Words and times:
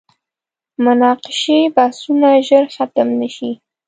مناقشې 0.85 1.59
بحثونه 1.75 2.29
ژر 2.47 2.63
ختم 2.75 3.07
نه 3.19 3.27
شي. 3.35 3.51